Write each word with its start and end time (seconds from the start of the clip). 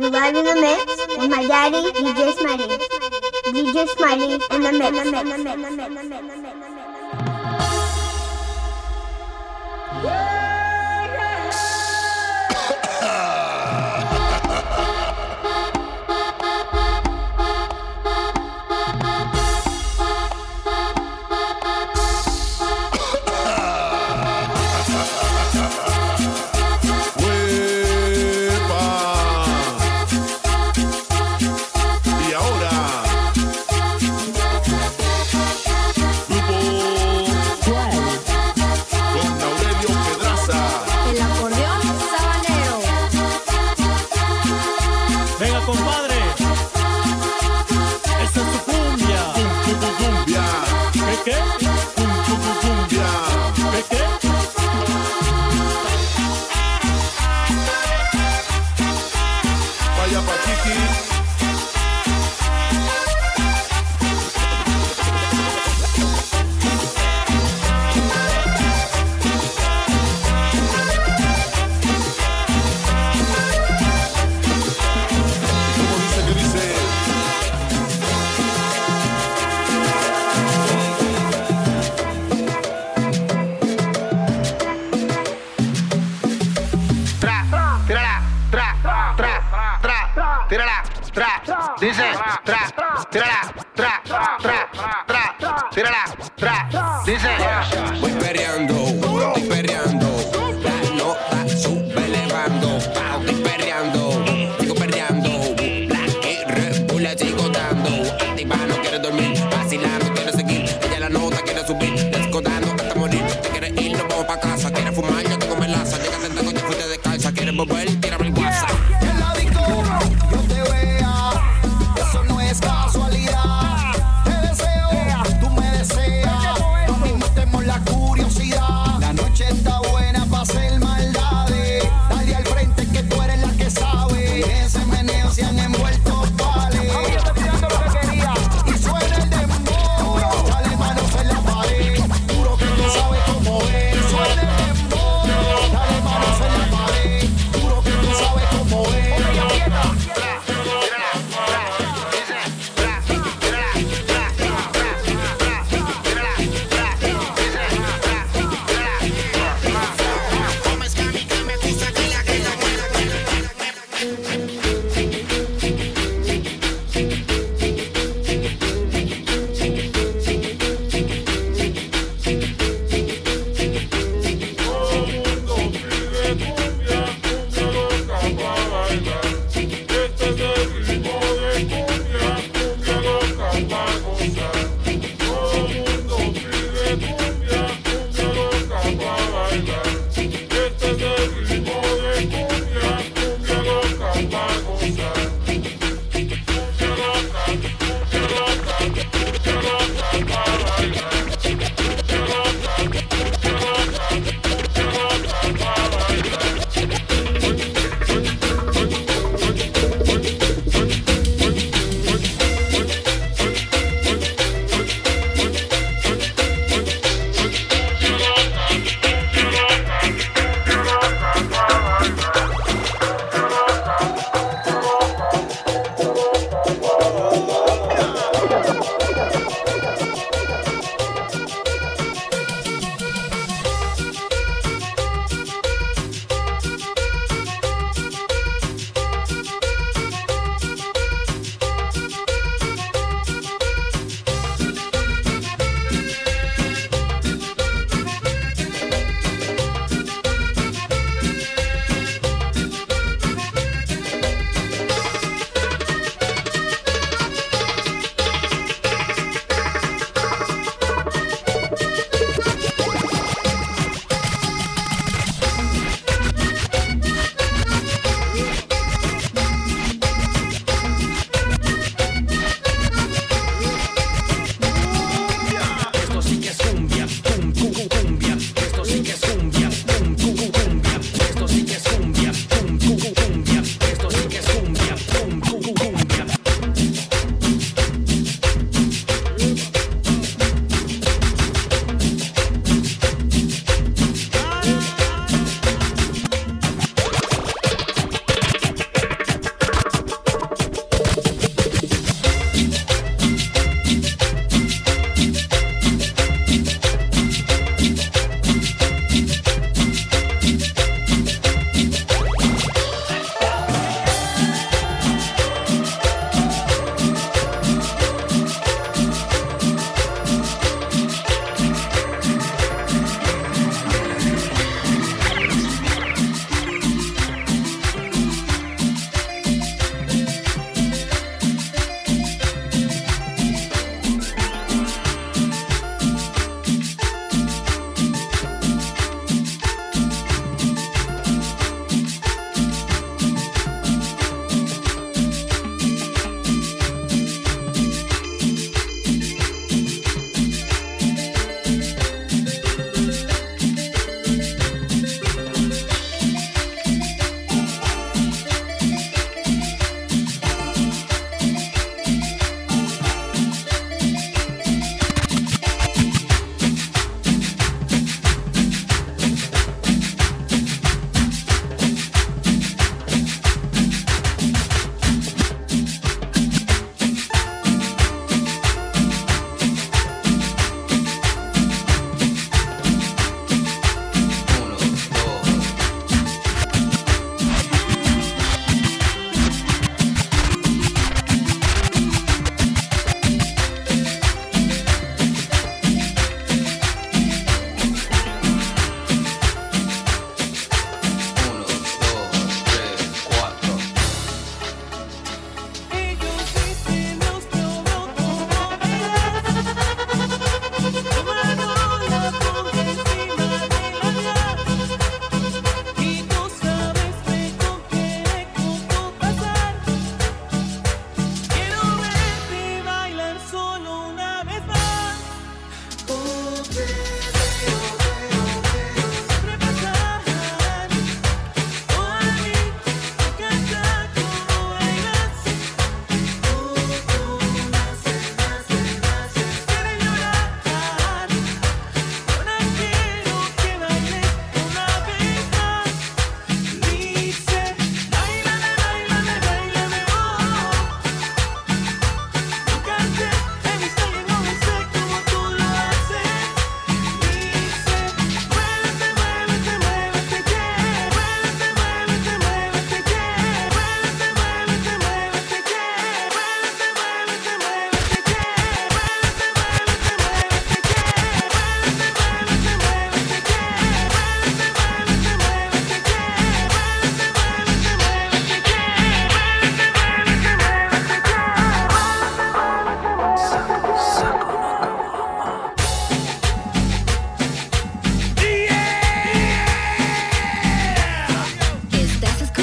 Live 0.00 0.34
in 0.34 0.44
the 0.46 0.54
mix 0.54 0.96
with 1.18 1.30
my 1.30 1.46
daddy, 1.46 1.82
DJ 1.92 2.32
Smiley. 2.32 2.78
DJ 3.52 3.86
Smiley 3.86 4.40
in 4.50 4.62
the 4.62 4.72
mix. 6.40 6.59
okay? 51.32 51.99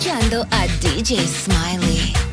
Escuchando 0.00 0.46
a 0.50 0.66
DJ 0.80 1.26
Smiley. 1.26 2.29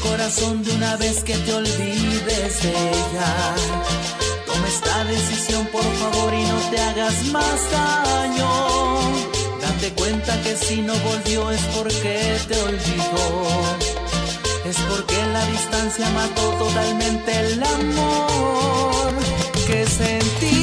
corazón 0.00 0.62
de 0.62 0.72
una 0.72 0.96
vez 0.96 1.22
que 1.24 1.36
te 1.36 1.52
olvides 1.52 2.62
de 2.62 2.70
ella. 2.70 3.54
Toma 4.46 4.68
esta 4.68 5.04
decisión 5.04 5.66
por 5.66 5.82
favor 5.82 6.32
y 6.34 6.42
no 6.44 6.58
te 6.70 6.78
hagas 6.78 7.24
más 7.26 7.70
daño. 7.70 8.50
Date 9.60 9.92
cuenta 9.94 10.40
que 10.42 10.56
si 10.56 10.82
no 10.82 10.94
volvió 11.10 11.50
es 11.50 11.60
porque 11.76 12.36
te 12.48 12.60
olvidó. 12.62 13.76
Es 14.64 14.76
porque 14.88 15.16
la 15.32 15.44
distancia 15.46 16.08
mató 16.10 16.50
totalmente 16.64 17.40
el 17.40 17.62
amor 17.62 19.12
que 19.66 19.86
sentí. 19.86 20.53